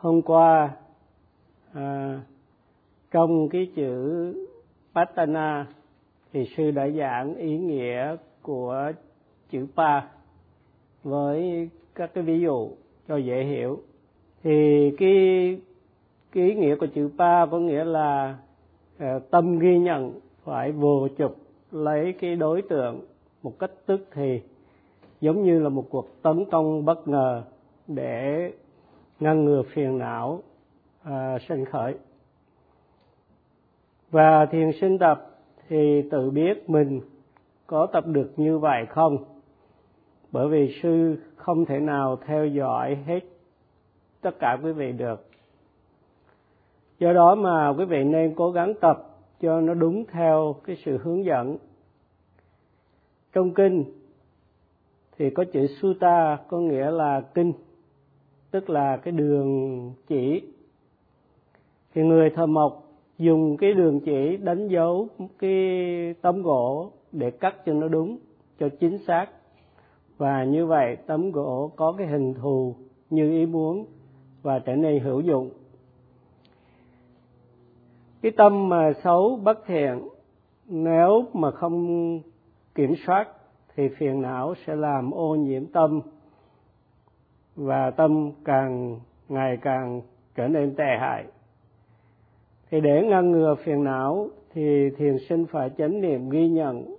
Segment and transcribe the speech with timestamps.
[0.00, 0.70] hôm qua
[1.72, 2.20] à,
[3.10, 4.34] trong cái chữ
[4.94, 5.66] Patana
[6.32, 8.92] thì sư đã giảng ý nghĩa của
[9.50, 10.08] chữ pa
[11.02, 12.70] với các cái ví dụ
[13.08, 13.80] cho dễ hiểu.
[14.42, 15.58] Thì cái
[16.32, 18.38] cái ý nghĩa của chữ pa có nghĩa là
[18.98, 21.36] à, tâm ghi nhận phải vô chụp
[21.72, 23.00] lấy cái đối tượng
[23.42, 24.40] một cách tức thì
[25.20, 27.42] giống như là một cuộc tấn công bất ngờ
[27.86, 28.50] để
[29.20, 30.42] ngăn ngừa phiền não
[31.02, 31.94] à, sinh khởi.
[34.10, 35.30] Và thiền sinh tập
[35.68, 37.00] thì tự biết mình
[37.66, 39.24] có tập được như vậy không?
[40.32, 43.20] Bởi vì sư không thể nào theo dõi hết
[44.20, 45.26] tất cả quý vị được.
[46.98, 49.06] Do đó mà quý vị nên cố gắng tập
[49.40, 51.56] cho nó đúng theo cái sự hướng dẫn.
[53.32, 53.84] Trong kinh
[55.18, 57.52] thì có chữ sutta có nghĩa là kinh
[58.50, 60.42] tức là cái đường chỉ.
[61.94, 62.86] Thì người thợ mộc
[63.18, 65.54] dùng cái đường chỉ đánh dấu cái
[66.22, 68.18] tấm gỗ để cắt cho nó đúng,
[68.58, 69.26] cho chính xác.
[70.18, 72.74] Và như vậy tấm gỗ có cái hình thù
[73.10, 73.86] như ý muốn
[74.42, 75.50] và trở nên hữu dụng.
[78.22, 80.08] Cái tâm mà xấu bất thiện,
[80.66, 82.20] nếu mà không
[82.74, 83.28] kiểm soát
[83.74, 86.00] thì phiền não sẽ làm ô nhiễm tâm
[87.56, 90.00] và tâm càng ngày càng
[90.34, 91.24] trở nên tệ hại.
[92.70, 96.94] Thì để ngăn ngừa phiền não, thì thiền sinh phải chánh niệm ghi nhận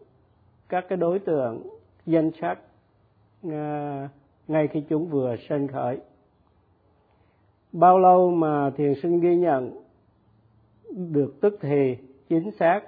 [0.69, 1.61] các cái đối tượng,
[2.05, 2.59] danh sắc
[3.51, 4.09] à,
[4.47, 5.99] ngay khi chúng vừa sinh khởi.
[7.71, 9.81] Bao lâu mà thiền sinh ghi nhận
[10.91, 11.97] được tức thì
[12.29, 12.81] chính xác,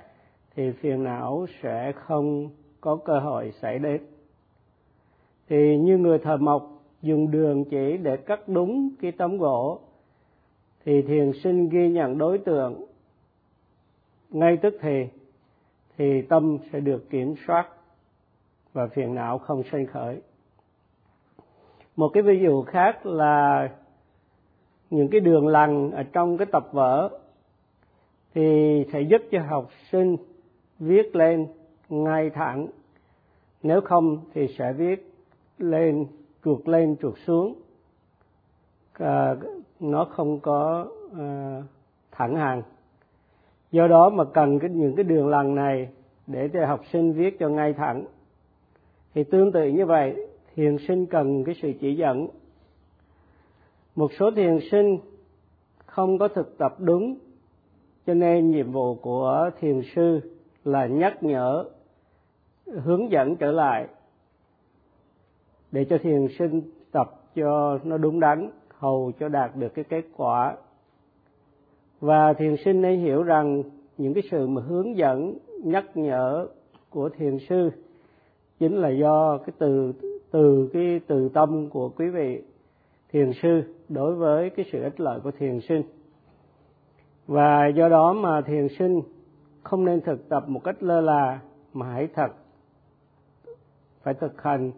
[0.56, 2.50] thì phiền não sẽ không
[2.82, 4.02] có cơ hội xảy đến.
[5.50, 6.73] Thì như người thợ mộc
[7.04, 9.80] dùng đường chỉ để cắt đúng cái tấm gỗ.
[10.86, 12.86] Thì thiền sinh ghi nhận đối tượng.
[14.30, 15.08] Ngay tức thì
[15.98, 17.68] thì tâm sẽ được kiểm soát
[18.74, 20.22] và phiền não không sinh khởi.
[21.96, 23.70] Một cái ví dụ khác là
[24.90, 27.20] những cái đường lằn ở trong cái tập vở
[28.34, 30.18] thì sẽ giúp cho học sinh
[30.80, 31.48] viết lên
[31.90, 32.68] ngay thẳng.
[33.64, 35.14] Nếu không thì sẽ viết
[35.58, 36.06] lên
[36.46, 37.54] trượt lên trượt xuống.
[38.94, 39.36] À,
[39.80, 40.88] nó không có
[41.18, 41.62] à,
[42.12, 42.62] thẳng hàng.
[43.72, 45.90] Do đó mà cần cái, những cái đường lằn này
[46.28, 48.06] để cho học sinh viết cho ngay thẳng.
[49.14, 52.28] Thì tương tự như vậy thiền sinh cần cái sự chỉ dẫn.
[53.96, 54.98] Một số thiền sinh
[55.86, 57.18] không có thực tập đúng
[58.06, 60.20] cho nên nhiệm vụ của thiền sư
[60.64, 61.66] là nhắc nhở
[62.66, 63.88] hướng dẫn trở lại
[65.74, 66.62] để cho thiền sinh
[66.92, 70.56] tập cho nó đúng đắn, hầu cho đạt được cái kết quả.
[72.00, 73.64] Và thiền sinh nên hiểu rằng
[73.98, 76.48] những cái sự mà hướng dẫn, nhắc nhở
[76.90, 77.70] của thiền sư
[78.60, 79.94] chính là do cái từ
[80.32, 82.42] từ cái từ tâm của quý vị
[83.12, 85.84] thiền sư đối với cái sự ích lợi của thiền sinh.
[87.28, 89.02] Và do đó mà thiền sinh
[89.64, 91.40] không nên thực tập một cách lơ là,
[91.74, 92.32] mà hãy thật,
[94.04, 94.72] phải thực hành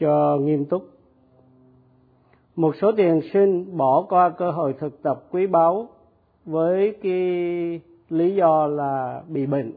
[0.00, 0.88] cho nghiêm túc.
[2.56, 5.88] Một số thiền sinh bỏ qua cơ hội thực tập quý báu
[6.44, 9.72] với cái lý do là bị bệnh,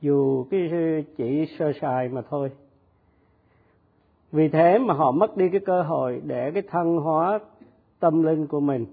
[0.00, 0.70] dù cái
[1.16, 2.50] chỉ sơ sài mà thôi.
[4.32, 7.38] Vì thế mà họ mất đi cái cơ hội để cái thăng hóa
[8.00, 8.86] tâm linh của mình.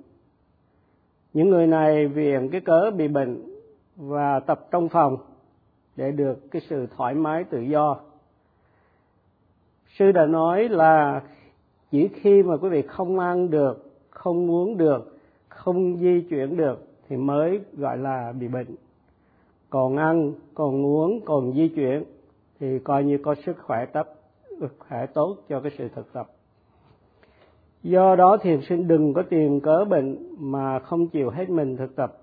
[1.34, 3.44] Những người này viện cái cớ bị bệnh
[3.96, 5.18] và tập trong phòng
[5.96, 7.98] để được cái sự thoải mái tự do
[10.00, 11.22] sư đã nói là
[11.92, 15.18] chỉ khi mà quý vị không ăn được, không uống được,
[15.50, 18.76] không di chuyển được thì mới gọi là bị bệnh.
[19.70, 22.04] Còn ăn, còn uống, còn di chuyển
[22.60, 24.10] thì coi như có sức khỏe tấp
[24.80, 26.28] khỏe tốt cho cái sự thực tập.
[27.84, 31.96] Do đó thiền sinh đừng có tìm cớ bệnh mà không chịu hết mình thực
[31.96, 32.18] tập.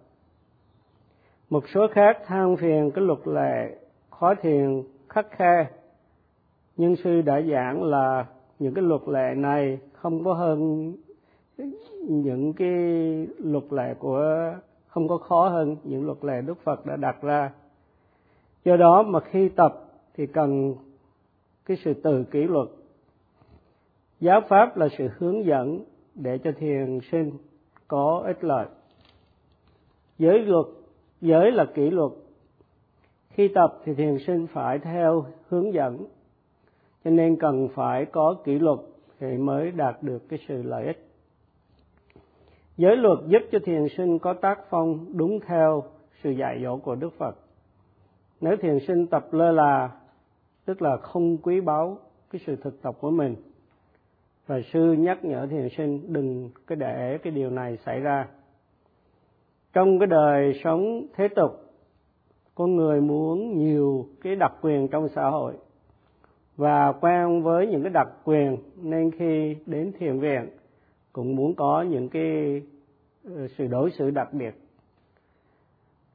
[1.50, 3.76] Một số khác than phiền cái luật lệ,
[4.10, 5.66] khó thiền, khắc khe
[6.82, 8.26] nhưng sư đã giảng là
[8.58, 10.92] những cái luật lệ này không có hơn
[12.08, 12.68] những cái
[13.38, 14.54] luật lệ của
[14.86, 17.52] không có khó hơn những luật lệ Đức Phật đã đặt ra.
[18.64, 19.84] Do đó mà khi tập
[20.14, 20.74] thì cần
[21.64, 22.68] cái sự từ kỷ luật.
[24.20, 25.84] Giáo pháp là sự hướng dẫn
[26.14, 27.30] để cho thiền sinh
[27.88, 28.66] có ích lợi.
[30.18, 30.66] Giới luật,
[31.20, 32.12] giới là kỷ luật.
[33.30, 36.06] Khi tập thì thiền sinh phải theo hướng dẫn
[37.04, 38.78] cho nên cần phải có kỷ luật
[39.20, 41.06] thì mới đạt được cái sự lợi ích.
[42.76, 45.82] Giới luật giúp cho thiền sinh có tác phong đúng theo
[46.22, 47.36] sự dạy dỗ của đức phật.
[48.40, 49.90] Nếu thiền sinh tập lơ là,
[50.64, 51.98] tức là không quý báu
[52.30, 53.36] cái sự thực tập của mình.
[54.46, 58.28] Và sư nhắc nhở thiền sinh đừng cái để cái điều này xảy ra.
[59.72, 61.50] Trong cái đời sống thế tục,
[62.54, 65.54] con người muốn nhiều cái đặc quyền trong xã hội
[66.56, 70.48] và quen với những cái đặc quyền nên khi đến thiền viện
[71.12, 72.62] cũng muốn có những cái
[73.24, 74.54] ờ, sự đối xử đặc biệt.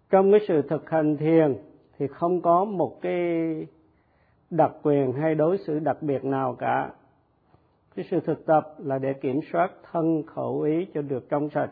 [0.10, 1.56] Trong cái sự thực hành thiền
[1.98, 3.22] thì không có một cái
[4.50, 6.92] đặc quyền hay đối xử đặc biệt nào cả.
[7.96, 11.70] Cái sự thực tập là để kiểm soát thân khẩu ý cho được trong sạch.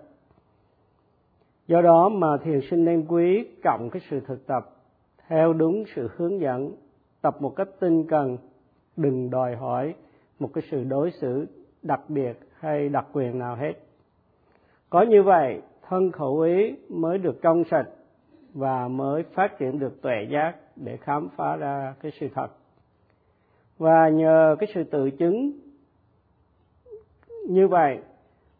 [1.67, 4.69] Do đó mà thiền sinh nên quý trọng cái sự thực tập,
[5.27, 6.71] theo đúng sự hướng dẫn,
[7.21, 8.37] tập một cách tinh cần
[8.97, 9.95] đừng đòi hỏi
[10.39, 11.47] một cái sự đối xử
[11.81, 13.73] đặc biệt hay đặc quyền nào hết.
[14.89, 17.87] Có như vậy, thân khẩu ý mới được trong sạch
[18.53, 22.47] và mới phát triển được tuệ giác để khám phá ra cái sự thật.
[23.77, 25.51] Và nhờ cái sự tự chứng
[27.47, 27.99] như vậy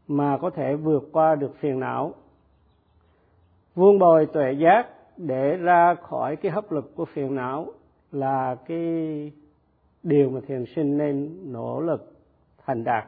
[0.08, 2.14] mà có thể vượt qua được phiền não,
[3.76, 4.88] vuông bồi tuệ giác
[5.18, 7.68] để ra khỏi cái hấp lực của phiền não
[8.12, 9.32] là cái
[10.06, 12.14] điều mà thiền sinh nên nỗ lực
[12.66, 13.06] thành đạt.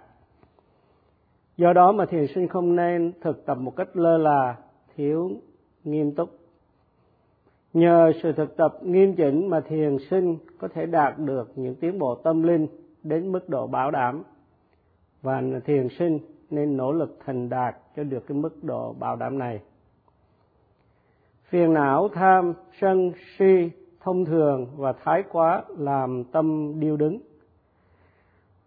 [1.57, 4.55] Do đó mà thiền sinh không nên thực tập một cách lơ là,
[4.95, 5.31] thiếu
[5.83, 6.29] nghiêm túc.
[7.73, 11.99] Nhờ sự thực tập nghiêm chỉnh mà thiền sinh có thể đạt được những tiến
[11.99, 12.67] bộ tâm linh
[13.03, 14.23] đến mức độ bảo đảm.
[15.21, 19.39] Và thiền sinh nên nỗ lực thành đạt cho được cái mức độ bảo đảm
[19.39, 19.61] này.
[21.43, 23.69] Phiền não tham sân si
[24.07, 27.19] thông thường và thái quá làm tâm điêu đứng.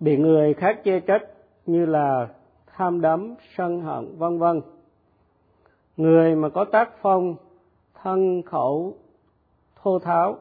[0.01, 1.23] Bị người khác chê trách
[1.67, 2.29] như là
[2.67, 4.61] tham đắm, sân hận, vân vân.
[5.97, 7.35] Người mà có tác phong,
[8.03, 8.97] thân khẩu,
[9.83, 10.39] thô tháo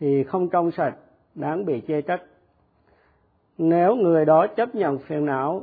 [0.00, 0.94] thì không trong sạch,
[1.34, 2.22] đáng bị chê trách.
[3.58, 5.62] Nếu người đó chấp nhận phiền não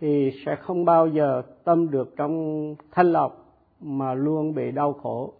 [0.00, 3.44] thì sẽ không bao giờ tâm được trong thanh lọc
[3.80, 5.32] mà luôn bị đau khổ.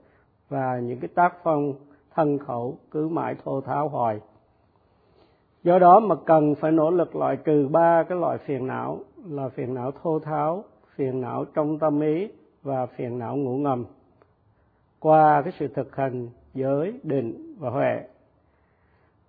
[0.48, 1.74] Và những cái tác phong
[2.18, 4.20] thân khẩu, cứ mãi thô tháo hoài.
[5.62, 8.98] Do đó mà cần phải nỗ lực loại trừ ba cái loại phiền não,
[9.28, 12.28] là phiền não thô tháo, phiền não trong tâm ý
[12.62, 13.84] và phiền não ngủ ngầm.
[15.00, 18.02] Qua cái sự thực hành giới định và huệ,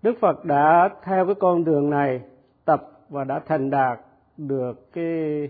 [0.02, 2.22] đức phật đã theo cái con đường này
[2.66, 4.00] tập và đã thành đạt
[4.38, 5.50] được cái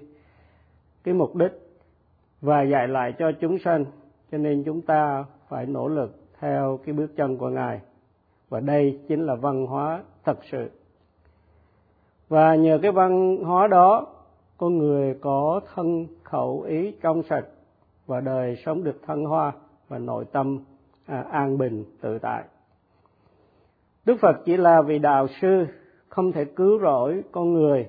[1.04, 1.52] cái mục đích
[2.42, 3.86] và dạy lại cho chúng sanh.
[4.32, 7.82] Cho nên chúng ta phải nỗ lực theo cái bước chân của ngài.
[8.50, 10.70] Và đây chính là văn hóa thật sự.
[12.30, 14.08] Và nhờ cái văn hóa đó
[14.58, 17.46] con người có thân khẩu ý trong sạch
[18.08, 19.54] và đời sống được thăng hoa
[19.88, 20.60] và nội tâm
[21.06, 22.44] à, an bình tự tại.
[24.06, 25.66] Đức phật chỉ là vị đạo sư
[26.08, 27.88] không thể cứu rỗi con người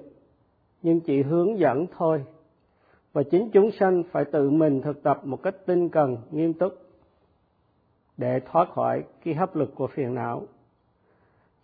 [0.82, 2.24] nhưng chỉ hướng dẫn thôi.
[3.12, 6.72] Và chính chúng sanh phải tự mình thực tập một cách tinh cần nghiêm túc
[8.20, 10.42] để thoát khỏi cái hấp lực của phiền não.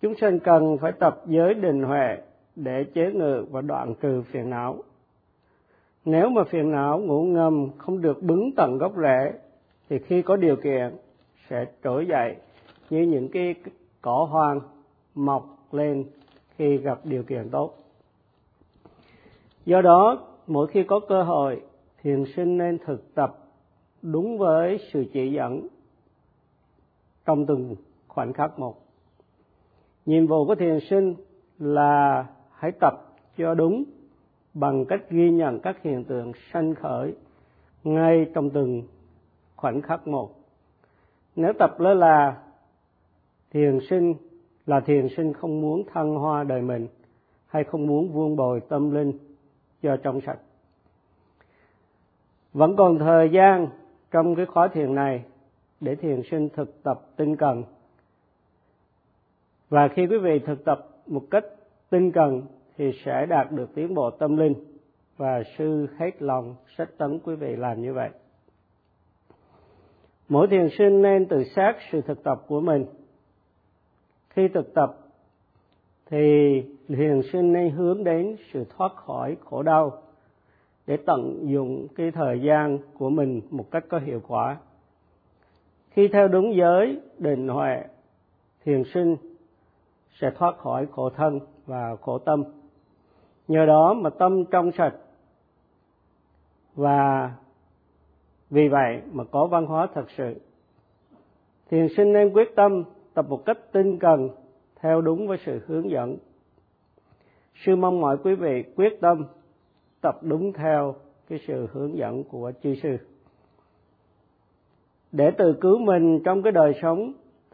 [0.00, 2.18] Chúng sanh cần phải tập giới định huệ
[2.56, 4.76] để chế ngự và đoạn trừ phiền não.
[6.04, 9.32] Nếu mà phiền não ngủ ngầm không được bứng tận gốc rễ,
[9.88, 10.96] thì khi có điều kiện,
[11.48, 12.36] sẽ trỗi dậy
[12.90, 13.54] như những cái
[14.02, 14.60] cỏ hoang
[15.14, 16.04] mọc lên
[16.56, 17.75] khi gặp điều kiện tốt.
[19.66, 21.60] Do đó, mỗi khi có cơ hội,
[22.02, 23.38] thiền sinh nên thực tập
[24.02, 25.66] đúng với sự chỉ dẫn
[27.26, 27.76] trong từng
[28.09, 28.76] khoảnh khắc một.
[30.06, 31.14] Nhiệm vụ của thiền sinh
[31.59, 32.95] là hãy tập
[33.37, 33.85] cho đúng
[34.54, 37.14] bằng cách ghi nhận các hiện tượng sanh khởi
[37.85, 38.83] ngay trong từng
[39.56, 40.30] khoảnh khắc một.
[41.37, 42.37] Nếu tập lơ là,
[43.50, 44.14] thiền sinh
[44.66, 46.88] là thiền sinh không muốn thăng hoa đời mình
[47.47, 49.12] hay không muốn vuông bồi tâm linh
[49.83, 50.38] cho trong sạch.
[52.52, 53.68] Vẫn còn thời gian
[54.11, 55.25] trong cái khóa thiền này
[55.80, 57.64] để thiền sinh thực tập tinh cần.
[59.68, 61.45] Và khi quý vị thực tập một cách
[61.90, 62.42] tinh cần
[62.78, 64.54] thì sẽ đạt được tiến bộ tâm linh.
[65.16, 68.11] Và sư hết lòng, sách tấn quý vị làm như vậy.
[70.28, 72.87] Mỗi thiền sinh nên tự xác sự thực tập của mình.
[74.28, 74.99] Khi thực tập
[76.11, 80.02] thì thiền sinh nên hướng đến sự thoát khỏi khổ đau
[80.87, 84.56] để tận dụng cái thời gian của mình một cách có hiệu quả
[85.96, 87.84] khi theo đúng giới định huệ,
[88.64, 89.16] thiền sinh
[90.20, 92.44] sẽ thoát khỏi khổ thân và khổ tâm.
[93.48, 94.94] Nhờ đó mà tâm trong sạch.
[96.74, 97.32] Và
[98.50, 100.40] vì vậy mà có văn hóa thật sự.
[101.70, 102.84] Thiền sinh nên quyết tâm
[103.14, 104.28] tập một cách tinh cần,
[104.80, 106.16] theo đúng với sự hướng dẫn.
[107.64, 109.26] Sư mong mọi quý vị quyết tâm
[110.00, 110.94] tập đúng theo
[111.28, 112.96] cái sự hướng dẫn của chư sư
[115.16, 117.12] để tự cứu mình trong cái đời sống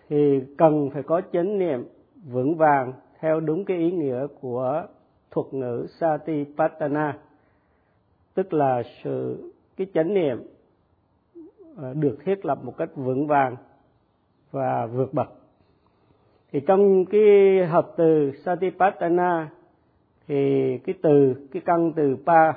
[0.09, 1.85] thì cần phải có chánh niệm
[2.25, 4.83] vững vàng theo đúng cái ý nghĩa của
[5.31, 7.19] thuật ngữ Satipatthana,
[8.35, 10.43] tức là sự, cái chánh niệm
[11.77, 13.57] ờ, được thiết lập một cách vững vàng
[14.51, 15.29] và vượt bậc.
[16.53, 17.21] Thì trong cái
[17.67, 19.51] hợp từ Satipatthana
[20.27, 22.53] thì cái từ, cái căn từ pa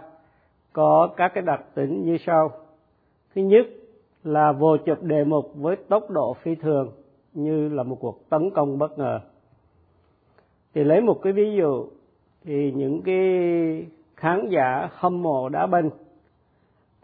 [0.74, 2.51] có các cái đặc tính như sau.
[3.35, 3.67] Thứ nhất
[4.25, 6.91] là vô chụp đề mục với tốc độ phi thường
[7.34, 9.20] như là một cuộc tấn công bất ngờ.
[10.74, 11.88] Thì lấy một cái ví dụ,
[12.44, 13.20] thì những cái
[14.15, 15.89] khán giả hâm mộ đá banh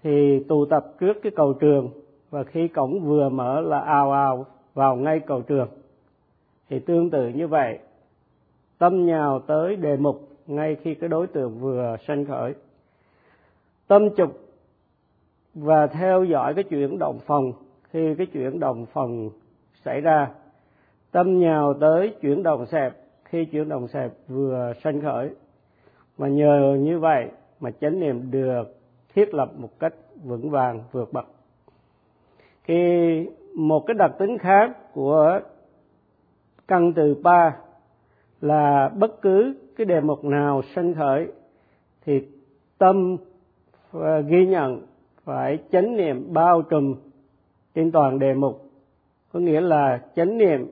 [0.03, 1.89] thì tụ tập trước cái cầu trường
[2.29, 5.67] và khi cổng vừa mở là ào ào vào ngay cầu trường.
[6.69, 7.79] Thì tương tự như vậy,
[8.77, 12.53] tâm nhào tới đề mục ngay khi cái đối tượng vừa sanh khởi.
[13.87, 14.40] Tâm chụp
[15.53, 17.53] và theo dõi cái chuyển động phòng,
[17.89, 19.29] khi cái chuyển động phòng
[19.85, 20.27] xảy ra,
[21.11, 22.93] tâm nhào tới chuyển động xẹp,
[23.25, 25.29] khi chuyển động xẹp vừa sanh khởi.
[26.17, 27.27] Mà nhờ như vậy
[27.59, 28.63] mà chánh niệm được
[29.15, 29.93] thiết lập một cách
[30.23, 31.25] vững vàng, vượt bậc.
[32.63, 35.39] Khi một cái đặc tính khác của
[36.67, 37.55] căn từ ba
[38.41, 41.27] là bất cứ cái đề mục nào sanh khởi,
[42.05, 42.27] thì
[42.77, 43.17] tâm
[43.93, 44.81] à, ghi nhận
[45.23, 46.95] phải chánh niệm bao trùm
[47.75, 48.69] trên toàn đề mục.
[49.33, 50.67] Có nghĩa là chánh niệm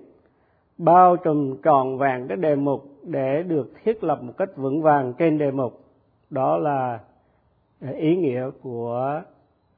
[0.77, 5.13] bao trùm trọn vẹn cái đề mục để được thiết lập một cách vững vàng
[5.17, 5.83] trên đề mục.
[6.29, 6.99] Đó là
[7.81, 9.21] à, ý nghĩa của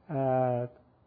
[0.06, 0.60] à,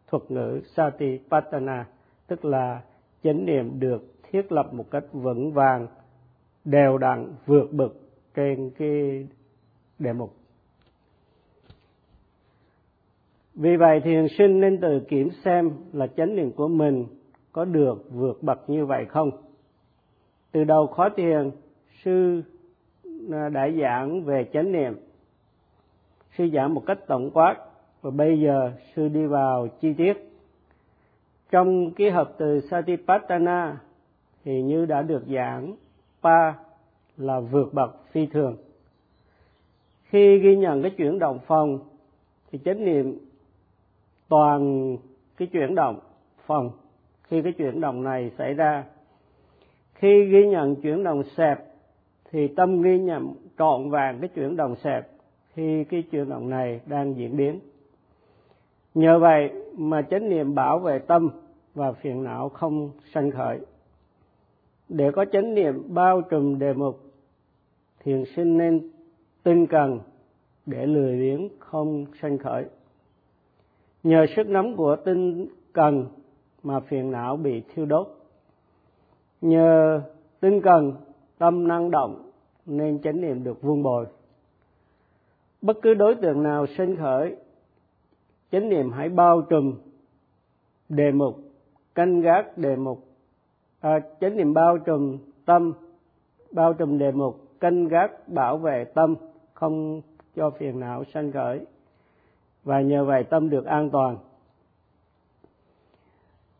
[0.06, 1.86] thuật ngữ Satipatthana
[2.26, 2.80] tức là
[3.22, 5.86] chánh niệm được thiết lập một cách vững vàng
[6.64, 8.00] đều đặn vượt bực
[8.34, 9.26] trên cái
[9.98, 10.34] đề mục.
[13.56, 17.06] Vì vậy thiền sinh nên tự kiểm xem là chánh niệm của mình
[17.52, 19.30] có được vượt bậc như vậy không?
[20.52, 21.50] Từ đầu khóa thiền
[22.04, 22.42] sư
[23.32, 24.94] à, đã giảng về chánh niệm.
[26.38, 27.56] Sư giảng một cách tổng quát,
[28.02, 30.30] và bây giờ sư đi vào chi tiết.
[31.50, 33.80] Trong cái hợp từ Satipatthana
[34.44, 35.76] thì như đã được giảng,
[36.22, 36.54] pa
[37.16, 38.56] là vượt bậc phi thường.
[40.04, 41.78] Khi ghi nhận cái chuyển động phòng,
[42.52, 43.18] thì chánh niệm
[44.28, 44.96] toàn
[45.36, 45.98] cái chuyển động
[46.46, 46.70] phòng
[47.22, 48.84] khi cái chuyển động này xảy ra.
[49.94, 51.58] Khi ghi nhận chuyển động xẹp
[52.30, 55.08] thì tâm ghi nhận trọn vàng cái chuyển động xẹp
[55.54, 57.60] khi cái chuyển động này đang diễn biến.
[58.94, 61.28] Nhờ vậy mà chánh niệm bảo vệ tâm
[61.74, 63.58] và phiền não không sanh khởi.
[64.88, 67.00] Để có chánh niệm bao trùm đề mục,
[68.04, 68.90] thiền sinh nên
[69.42, 70.00] tinh cần
[70.66, 72.64] để lười biếng không sanh khởi
[74.06, 76.06] nhờ sức nóng của tinh cần
[76.62, 78.08] mà phiền não bị thiêu đốt.
[79.40, 80.00] Nhờ
[80.40, 80.92] tinh cần
[81.38, 82.30] tâm năng động
[82.66, 84.06] nên chánh niệm được vuông bồi.
[85.62, 87.36] Bất cứ đối tượng nào sinh khởi
[88.52, 89.74] chánh niệm hãy bao trùm
[90.88, 91.38] đề mục
[91.94, 93.06] canh gác đề mục.
[93.80, 95.72] À, chánh niệm bao trùm tâm
[96.52, 99.14] bao trùm đề mục canh gác bảo vệ tâm
[99.54, 100.00] không
[100.36, 101.60] cho phiền não sanh khởi
[102.66, 104.16] và nhờ vậy tâm được an toàn.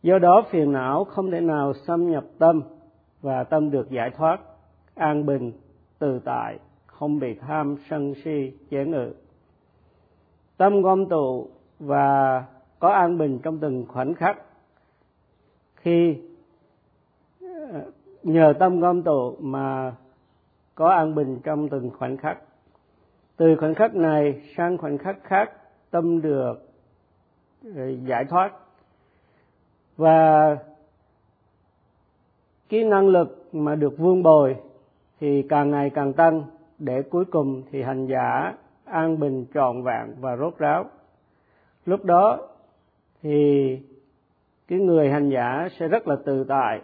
[0.01, 2.61] Do đó phiền não không thể nào xâm nhập tâm
[3.21, 4.39] và tâm được giải thoát,
[4.95, 5.51] an bình,
[5.99, 9.13] tự tại, không bị tham, sân si, chế ngự.
[10.57, 11.47] Tâm gom tụ
[11.79, 12.43] và
[12.79, 14.37] có an bình trong từng khoảnh khắc.
[15.75, 16.17] Khi
[17.41, 17.91] ờ,
[18.23, 19.95] nhờ tâm gom tụ mà
[20.75, 22.37] có an bình trong từng khoảnh khắc.
[23.37, 25.51] Từ khoảnh khắc này sang khoảnh khắc khác
[25.91, 26.69] tâm được
[27.75, 28.53] ờ, giải thoát.
[29.97, 30.57] Và
[32.69, 34.55] cái năng lực mà được vương bồi
[35.19, 36.43] thì càng ngày càng tăng,
[36.79, 38.53] để cuối cùng thì hành giả
[38.85, 40.85] an bình trọn vẹn và rốt ráo.
[41.85, 42.47] Lúc đó
[43.21, 43.79] thì
[44.67, 46.81] cái người hành giả sẽ rất là tự tại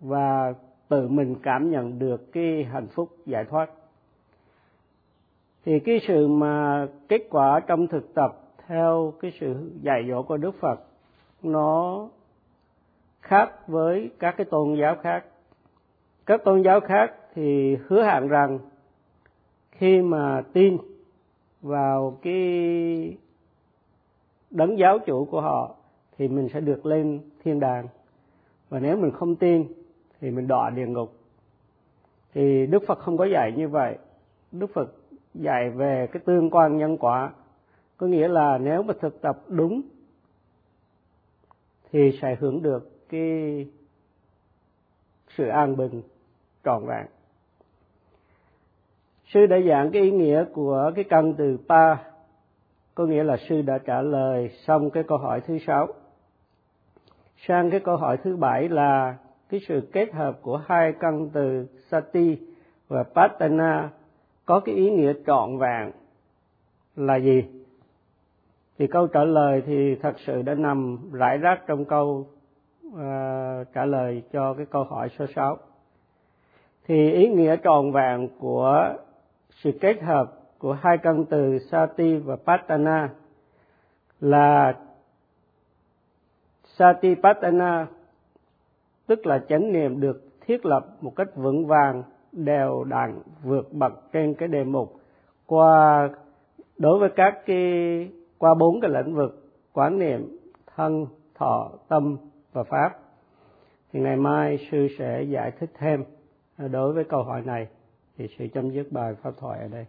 [0.00, 0.54] và
[0.88, 3.70] tự mình cảm nhận được cái hạnh phúc giải thoát
[5.66, 10.36] thì cái sự mà kết quả trong thực tập theo cái sự dạy dỗ của
[10.36, 10.80] đức phật,
[11.42, 12.08] nó
[13.20, 15.24] khác với các cái tôn giáo khác.
[16.26, 18.58] Các tôn giáo khác thì hứa hẹn rằng
[19.70, 20.78] khi mà tin
[21.62, 23.16] vào cái
[24.50, 25.74] đấng giáo chủ của họ
[26.18, 27.88] thì mình sẽ được lên thiên đàng.
[28.68, 29.66] Và nếu mình không tin
[30.20, 31.12] thì mình đọa địa ngục.
[32.34, 33.98] Thì đức phật không có dạy như vậy.
[34.52, 34.92] Đức phật
[35.40, 37.32] dạy về cái tương quan nhân quả.
[37.96, 39.82] Có nghĩa là nếu mà thực tập đúng
[41.92, 43.66] thì sẽ hưởng được cái
[45.36, 46.02] sự an bình
[46.64, 47.06] trọn vẹn.
[49.26, 51.96] Sư đã giảng cái ý nghĩa của cái căn từ pa,
[52.94, 55.88] có nghĩa là sư đã trả lời xong cái câu hỏi thứ sáu.
[57.46, 59.16] Sang cái câu hỏi thứ bảy là
[59.48, 62.38] cái sự kết hợp của hai căn từ sati
[62.88, 63.90] và patana
[64.46, 65.90] có cái ý nghĩa trọn vẹn
[66.96, 67.44] là gì
[68.78, 72.26] thì câu trả lời thì thật sự đã nằm rải rác trong câu
[72.86, 72.94] uh,
[73.74, 75.58] trả lời cho cái câu hỏi số 6.
[76.86, 78.94] Thì ý nghĩa tròn vẹn của
[79.50, 83.08] sự kết hợp của hai căn từ sati và patana
[84.20, 84.78] là
[86.64, 87.86] sati patana
[89.06, 92.02] tức là chánh niệm được thiết lập một cách vững vàng
[92.36, 94.94] đều đặn vượt bậc trên cái đề mục.
[95.46, 96.08] Qua,
[96.78, 100.38] đối với các cái, qua bốn cái lĩnh vực, quán niệm,
[100.76, 102.16] thân, thọ, tâm
[102.52, 102.90] và pháp,
[103.92, 106.04] thì ngày mai sư sẽ giải thích thêm.
[106.58, 107.68] Đối với câu hỏi này,
[108.16, 109.86] thì sư chấm dứt bài pháp thoại ở đây.